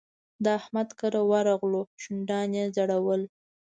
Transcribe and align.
د 0.43 0.45
احمد 0.59 0.89
کره 0.99 1.21
ورغلو؛ 1.31 1.81
شونډان 2.03 2.49
يې 2.57 2.65
ځړول. 2.75 3.21